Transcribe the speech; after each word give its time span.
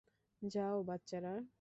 যাও, 0.41 0.77
বাচ্চারা! 0.83 1.33